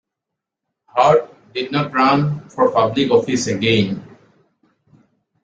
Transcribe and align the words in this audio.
Hart 0.87 1.29
did 1.53 1.71
not 1.71 1.93
run 1.93 2.49
for 2.49 2.71
public 2.71 3.11
office 3.11 3.45
again. 3.45 4.03